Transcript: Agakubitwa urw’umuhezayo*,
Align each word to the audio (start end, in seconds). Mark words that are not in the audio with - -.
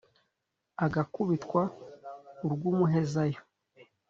Agakubitwa 0.85 1.61
urw’umuhezayo*, 2.45 3.39